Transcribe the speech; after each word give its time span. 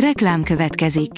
Reklám 0.00 0.42
következik. 0.42 1.10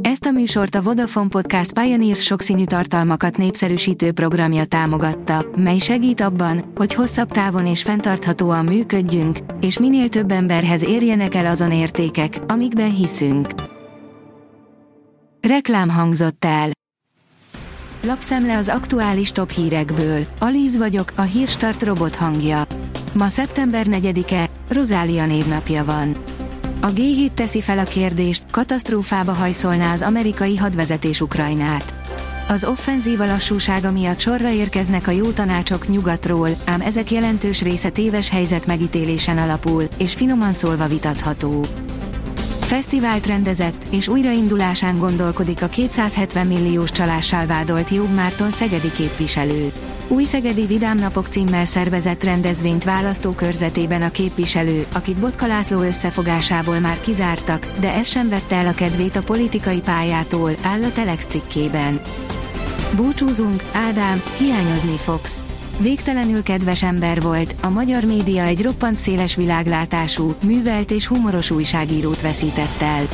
Ezt 0.00 0.24
a 0.24 0.30
műsort 0.30 0.74
a 0.74 0.82
Vodafone 0.82 1.28
Podcast 1.28 1.72
Pioneers 1.72 2.22
sokszínű 2.22 2.64
tartalmakat 2.64 3.36
népszerűsítő 3.36 4.12
programja 4.12 4.64
támogatta, 4.64 5.46
mely 5.56 5.78
segít 5.78 6.20
abban, 6.20 6.72
hogy 6.74 6.94
hosszabb 6.94 7.30
távon 7.30 7.66
és 7.66 7.82
fenntarthatóan 7.82 8.64
működjünk, 8.64 9.38
és 9.60 9.78
minél 9.78 10.08
több 10.08 10.30
emberhez 10.30 10.84
érjenek 10.84 11.34
el 11.34 11.46
azon 11.46 11.72
értékek, 11.72 12.38
amikben 12.46 12.94
hiszünk. 12.94 13.48
Reklám 15.40 15.88
hangzott 15.88 16.44
el. 16.44 16.68
Lapszemle 18.02 18.56
az 18.56 18.68
aktuális 18.68 19.32
top 19.32 19.50
hírekből. 19.50 20.26
Alíz 20.38 20.76
vagyok, 20.76 21.12
a 21.16 21.22
hírstart 21.22 21.82
robot 21.82 22.16
hangja. 22.16 22.62
Ma 23.12 23.28
szeptember 23.28 23.86
4-e, 23.90 24.46
Rozália 24.68 25.26
névnapja 25.26 25.84
van. 25.84 26.33
A 26.80 26.92
G7 26.92 27.30
teszi 27.34 27.60
fel 27.60 27.78
a 27.78 27.84
kérdést, 27.84 28.42
katasztrófába 28.50 29.32
hajszolná 29.32 29.92
az 29.92 30.02
amerikai 30.02 30.56
hadvezetés 30.56 31.20
Ukrajnát. 31.20 31.94
Az 32.48 32.64
offenzíva 32.64 33.24
lassúsága 33.24 33.90
miatt 33.90 34.18
sorra 34.18 34.50
érkeznek 34.50 35.06
a 35.06 35.10
jó 35.10 35.30
tanácsok 35.30 35.88
nyugatról, 35.88 36.48
ám 36.64 36.80
ezek 36.80 37.10
jelentős 37.10 37.62
része 37.62 37.90
téves 37.90 38.30
helyzet 38.30 38.66
megítélésen 38.66 39.38
alapul, 39.38 39.84
és 39.98 40.14
finoman 40.14 40.52
szólva 40.52 40.86
vitatható. 40.86 41.64
Fesztivált 42.60 43.26
rendezett, 43.26 43.84
és 43.90 44.08
újraindulásán 44.08 44.98
gondolkodik 44.98 45.62
a 45.62 45.66
270 45.66 46.46
milliós 46.46 46.90
csalással 46.90 47.46
vádolt 47.46 47.90
Jobb 47.90 48.14
Márton 48.14 48.50
szegedi 48.50 48.92
képviselő. 48.92 49.72
Új 50.14 50.24
Szegedi 50.24 50.66
Vidámnapok 50.66 51.26
címmel 51.26 51.64
szervezett 51.64 52.24
rendezvényt 52.24 52.84
választókörzetében 52.84 54.02
a 54.02 54.10
képviselő, 54.10 54.86
akit 54.92 55.20
Botka 55.20 55.46
László 55.46 55.80
összefogásából 55.80 56.78
már 56.78 57.00
kizártak, 57.00 57.66
de 57.80 57.92
ez 57.92 58.08
sem 58.08 58.28
vette 58.28 58.56
el 58.56 58.66
a 58.66 58.74
kedvét 58.74 59.16
a 59.16 59.22
politikai 59.22 59.80
pályától, 59.80 60.50
áll 60.62 60.82
a 60.82 60.92
Telex 60.92 61.26
cikkében. 61.26 62.00
Búcsúzunk, 62.96 63.62
Ádám, 63.72 64.22
hiányozni 64.38 64.96
fogsz. 64.96 65.42
Végtelenül 65.78 66.42
kedves 66.42 66.82
ember 66.82 67.20
volt, 67.20 67.54
a 67.60 67.68
magyar 67.68 68.04
média 68.04 68.42
egy 68.42 68.62
roppant 68.62 68.98
széles 68.98 69.34
világlátású, 69.34 70.34
művelt 70.42 70.90
és 70.90 71.06
humoros 71.06 71.50
újságírót 71.50 72.20
veszített 72.20 72.82
el. 72.82 73.08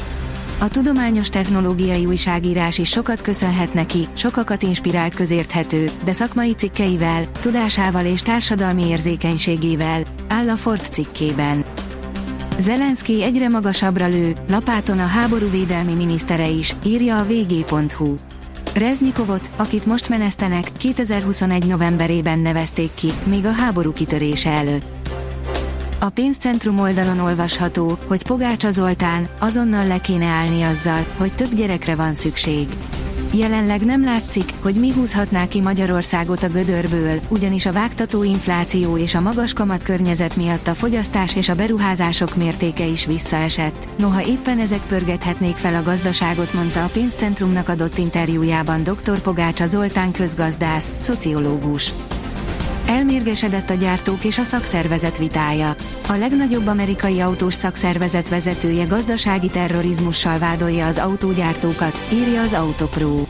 A 0.60 0.68
tudományos 0.68 1.28
technológiai 1.28 2.06
újságírás 2.06 2.78
is 2.78 2.88
sokat 2.88 3.22
köszönhet 3.22 3.74
neki, 3.74 4.08
sokakat 4.12 4.62
inspirált 4.62 5.14
közérthető, 5.14 5.90
de 6.04 6.12
szakmai 6.12 6.54
cikkeivel, 6.54 7.30
tudásával 7.32 8.04
és 8.04 8.22
társadalmi 8.22 8.86
érzékenységével, 8.86 10.02
áll 10.28 10.48
a 10.48 10.56
Forbes 10.56 10.88
cikkében. 10.88 11.64
Zelenszky 12.58 13.22
egyre 13.22 13.48
magasabbra 13.48 14.06
lő, 14.06 14.36
lapáton 14.48 14.98
a 14.98 15.06
háború 15.06 15.50
védelmi 15.50 15.94
minisztere 15.94 16.48
is, 16.48 16.74
írja 16.84 17.18
a 17.18 17.24
vg.hu. 17.24 18.14
Reznikovot, 18.74 19.50
akit 19.56 19.86
most 19.86 20.08
menesztenek, 20.08 20.70
2021 20.76 21.66
novemberében 21.66 22.38
nevezték 22.38 22.90
ki, 22.94 23.12
még 23.24 23.44
a 23.44 23.52
háború 23.52 23.92
kitörése 23.92 24.50
előtt. 24.50 24.99
A 26.02 26.08
pénzcentrum 26.08 26.78
oldalon 26.78 27.18
olvasható, 27.18 27.98
hogy 28.06 28.22
Pogácsa 28.22 28.70
Zoltán 28.70 29.28
azonnal 29.38 29.86
le 29.86 29.98
kéne 29.98 30.24
állni 30.24 30.62
azzal, 30.62 31.04
hogy 31.16 31.34
több 31.34 31.54
gyerekre 31.54 31.94
van 31.94 32.14
szükség. 32.14 32.68
Jelenleg 33.32 33.84
nem 33.84 34.04
látszik, 34.04 34.50
hogy 34.62 34.74
mi 34.74 34.90
húzhatná 34.90 35.46
ki 35.46 35.60
Magyarországot 35.60 36.42
a 36.42 36.48
gödörből, 36.48 37.20
ugyanis 37.28 37.66
a 37.66 37.72
vágtató 37.72 38.22
infláció 38.22 38.96
és 38.96 39.14
a 39.14 39.20
magas 39.20 39.52
kamat 39.52 39.82
környezet 39.82 40.36
miatt 40.36 40.66
a 40.66 40.74
fogyasztás 40.74 41.36
és 41.36 41.48
a 41.48 41.54
beruházások 41.54 42.36
mértéke 42.36 42.86
is 42.86 43.06
visszaesett. 43.06 43.88
Noha 43.98 44.22
éppen 44.22 44.58
ezek 44.58 44.86
pörgethetnék 44.86 45.56
fel 45.56 45.74
a 45.74 45.82
gazdaságot, 45.82 46.52
mondta 46.52 46.84
a 46.84 46.90
pénzcentrumnak 46.92 47.68
adott 47.68 47.98
interjújában 47.98 48.82
dr. 48.82 49.20
Pogácsa 49.20 49.66
Zoltán 49.66 50.12
közgazdász, 50.12 50.90
szociológus. 50.98 51.92
Elmérgesedett 52.90 53.70
a 53.70 53.74
gyártók 53.74 54.24
és 54.24 54.38
a 54.38 54.42
szakszervezet 54.42 55.18
vitája. 55.18 55.74
A 56.08 56.12
legnagyobb 56.12 56.66
amerikai 56.66 57.20
autós 57.20 57.54
szakszervezet 57.54 58.28
vezetője 58.28 58.84
gazdasági 58.84 59.48
terrorizmussal 59.48 60.38
vádolja 60.38 60.86
az 60.86 60.98
autógyártókat, 60.98 62.04
írja 62.12 62.42
az 62.42 62.52
Autopro. 62.52 63.26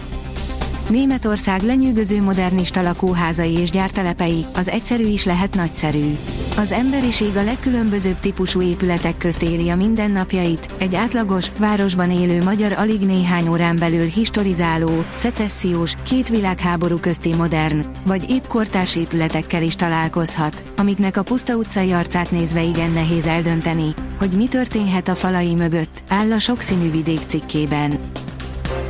Németország 0.88 1.62
lenyűgöző 1.62 2.22
modernista 2.22 2.82
lakóházai 2.82 3.58
és 3.58 3.70
gyártelepei, 3.70 4.44
az 4.54 4.68
egyszerű 4.68 5.06
is 5.06 5.24
lehet 5.24 5.54
nagyszerű. 5.54 6.18
Az 6.56 6.72
emberiség 6.72 7.36
a 7.36 7.42
legkülönbözőbb 7.42 8.20
típusú 8.20 8.62
épületek 8.62 9.16
közt 9.16 9.42
éli 9.42 9.68
a 9.68 9.76
mindennapjait, 9.76 10.72
egy 10.78 10.94
átlagos, 10.94 11.46
városban 11.58 12.10
élő 12.10 12.42
magyar 12.42 12.72
alig 12.72 13.00
néhány 13.00 13.48
órán 13.48 13.78
belül 13.78 14.06
historizáló, 14.06 15.04
szecessziós, 15.14 15.94
két 16.02 16.28
világháború 16.28 16.98
közti 16.98 17.34
modern, 17.34 17.84
vagy 18.04 18.30
épp 18.30 18.46
kortárs 18.46 18.96
épületekkel 18.96 19.62
is 19.62 19.74
találkozhat, 19.74 20.62
amiknek 20.76 21.16
a 21.16 21.22
puszta 21.22 21.54
utcai 21.54 21.92
arcát 21.92 22.30
nézve 22.30 22.62
igen 22.62 22.90
nehéz 22.90 23.26
eldönteni, 23.26 23.94
hogy 24.18 24.30
mi 24.36 24.48
történhet 24.48 25.08
a 25.08 25.14
falai 25.14 25.54
mögött, 25.54 26.02
áll 26.08 26.32
a 26.32 26.38
sokszínű 26.38 26.90
vidék 26.90 27.20
cikkében. 27.26 27.98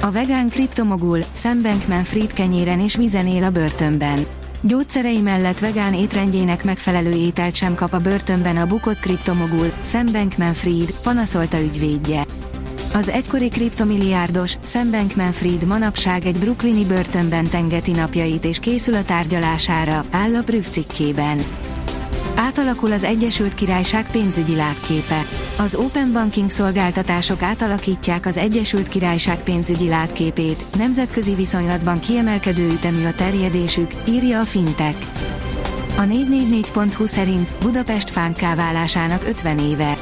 A 0.00 0.10
vegán 0.10 0.48
kriptomogul, 0.48 1.20
Sam 1.32 1.62
Bankman-Fried 1.62 2.32
kenyéren 2.32 2.80
és 2.80 2.96
vizen 2.96 3.26
él 3.26 3.44
a 3.44 3.50
börtönben. 3.50 4.26
Gyógyszerei 4.62 5.20
mellett 5.20 5.58
vegán 5.58 5.94
étrendjének 5.94 6.64
megfelelő 6.64 7.10
ételt 7.10 7.54
sem 7.54 7.74
kap 7.74 7.92
a 7.92 7.98
börtönben 7.98 8.56
a 8.56 8.66
bukott 8.66 8.98
kriptomogul, 8.98 9.72
Sam 9.84 10.06
Bankman-Fried, 10.12 10.94
panaszolta 11.02 11.60
ügyvédje. 11.60 12.24
Az 12.94 13.08
egykori 13.08 13.48
kriptomilliárdos, 13.48 14.56
Sam 14.64 14.90
Bankman-Fried 14.90 15.64
manapság 15.64 16.26
egy 16.26 16.38
brooklyni 16.38 16.84
börtönben 16.84 17.48
tengeti 17.48 17.90
napjait 17.90 18.44
és 18.44 18.58
készül 18.58 18.94
a 18.94 19.04
tárgyalására, 19.04 20.04
áll 20.10 20.34
a 20.34 20.42
Prüv 20.42 20.68
cikkében. 20.68 21.44
Átalakul 22.40 22.92
az 22.92 23.04
Egyesült 23.04 23.54
Királyság 23.54 24.10
pénzügyi 24.10 24.56
látképe. 24.56 25.24
Az 25.58 25.74
Open 25.74 26.12
Banking 26.12 26.50
szolgáltatások 26.50 27.42
átalakítják 27.42 28.26
az 28.26 28.36
Egyesült 28.36 28.88
Királyság 28.88 29.42
pénzügyi 29.42 29.88
látképét, 29.88 30.64
nemzetközi 30.76 31.34
viszonylatban 31.34 31.98
kiemelkedő 31.98 32.70
ütemű 32.70 33.04
a 33.04 33.14
terjedésük, 33.14 33.90
írja 34.08 34.40
a 34.40 34.44
Fintech. 34.44 35.06
A 35.96 36.02
444.hu 36.02 37.06
szerint 37.06 37.48
Budapest 37.60 38.10
fánká 38.10 38.54
válásának 38.54 39.24
50 39.28 39.58
éve. 39.58 39.96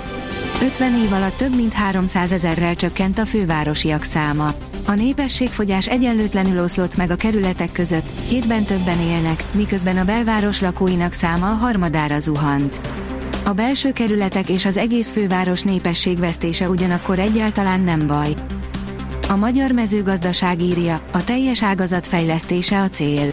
50 0.63 0.95
év 0.95 1.13
alatt 1.13 1.37
több 1.37 1.57
mint 1.57 1.73
300 1.73 2.33
ezerrel 2.33 2.77
csökkent 2.77 3.19
a 3.19 3.27
fővárosiak 3.27 4.03
száma. 4.03 4.55
A 4.89 4.95
népességfogyás 4.95 5.89
egyenlőtlenül 5.89 6.63
oszlott 6.63 6.97
meg 6.97 7.11
a 7.11 7.17
kerületek 7.17 7.73
között, 7.73 8.21
hétben 8.29 8.65
többen 8.65 9.01
élnek, 9.01 9.45
miközben 9.53 9.97
a 9.97 10.05
belváros 10.05 10.61
lakóinak 10.61 11.13
száma 11.13 11.51
a 11.51 11.55
harmadára 11.55 12.21
zuhant. 12.21 12.81
A 13.45 13.53
belső 13.53 13.93
kerületek 13.93 14.49
és 14.49 14.65
az 14.65 14.77
egész 14.77 15.13
főváros 15.13 15.63
népességvesztése 15.63 16.69
ugyanakkor 16.69 17.19
egyáltalán 17.19 17.81
nem 17.81 18.07
baj. 18.07 18.35
A 19.29 19.37
magyar 19.37 19.73
mezőgazdaság 19.73 20.61
írja, 20.61 21.01
a 21.13 21.25
teljes 21.25 21.63
ágazat 21.63 22.07
fejlesztése 22.07 22.81
a 22.81 22.89
cél. 22.89 23.33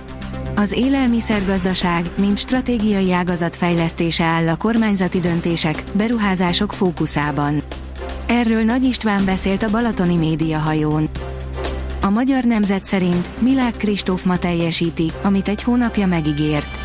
Az 0.56 0.72
élelmiszergazdaság, 0.72 2.06
mint 2.16 2.38
stratégiai 2.38 3.14
ágazat 3.14 3.56
fejlesztése 3.56 4.24
áll 4.24 4.48
a 4.48 4.56
kormányzati 4.58 5.20
döntések, 5.20 5.84
beruházások 5.92 6.74
fókuszában. 6.74 7.64
Erről 8.28 8.64
Nagy 8.64 8.84
István 8.84 9.26
beszélt 9.26 9.64
a 9.64 9.70
Balatoni 9.70 10.18
médiahajón. 10.18 11.10
A 12.06 12.10
magyar 12.10 12.44
nemzet 12.44 12.84
szerint 12.84 13.42
Milák 13.42 13.78
Kristóf 13.78 14.24
ma 14.24 14.38
teljesíti, 14.38 15.12
amit 15.24 15.48
egy 15.48 15.64
hónapja 15.64 16.08
megígért. 16.08 16.80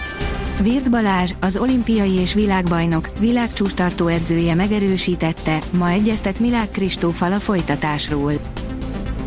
Virt 0.63 0.91
Balázs, 0.91 1.33
az 1.41 1.57
olimpiai 1.57 2.13
és 2.13 2.35
világbajnok, 2.35 3.11
világcsústartó 3.19 4.07
edzője 4.07 4.55
megerősítette, 4.55 5.59
ma 5.71 5.91
egyeztet 5.91 6.39
Milák 6.39 6.71
Kristófal 6.71 7.33
a 7.33 7.39
folytatásról. 7.41 8.33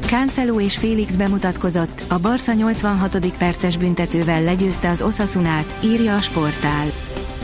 Cancelo 0.05 0.59
és 0.59 0.77
Félix 0.77 1.15
bemutatkozott, 1.15 2.03
a 2.07 2.19
Barca 2.19 2.53
86. 2.53 3.37
perces 3.37 3.77
büntetővel 3.77 4.43
legyőzte 4.43 4.89
az 4.89 5.01
Osasunát, 5.01 5.75
írja 5.83 6.15
a 6.15 6.21
sportál. 6.21 6.85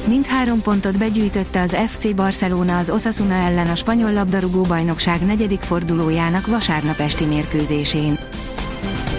Mindhárom 0.08 0.62
pontot 0.62 0.98
begyűjtötte 0.98 1.62
az 1.62 1.76
FC 1.88 2.16
Barcelona 2.16 2.78
az 2.78 2.90
Osasuna 2.90 3.34
ellen 3.34 3.68
a 3.68 3.76
spanyol 3.76 4.14
labdarúgó 4.14 4.62
bajnokság 4.62 5.22
negyedik 5.26 5.62
fordulójának 5.62 6.48
vasárnap 6.48 7.00
esti 7.00 7.26
mérkőzésén. 7.26 8.20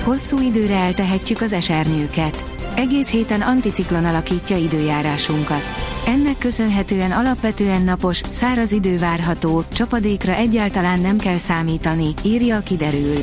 Hosszú 0.05 0.41
időre 0.41 0.75
eltehetjük 0.75 1.41
az 1.41 1.53
esernyőket. 1.53 2.45
Egész 2.77 3.11
héten 3.11 3.41
anticiklon 3.41 4.05
alakítja 4.05 4.57
időjárásunkat. 4.57 5.63
Ennek 6.07 6.39
köszönhetően 6.39 7.11
alapvetően 7.11 7.83
napos, 7.83 8.21
száraz 8.31 8.73
idő 8.73 8.99
várható, 8.99 9.65
csapadékra 9.73 10.33
egyáltalán 10.33 11.01
nem 11.01 11.19
kell 11.19 11.39
számítani, 11.39 12.15
írja 12.25 12.57
a 12.57 12.61
kiderül. 12.61 13.17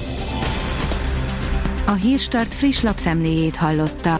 A 1.85 1.91
Hírstart 1.91 2.53
friss 2.53 2.81
lapszemléjét 2.81 3.55
hallotta. 3.55 4.19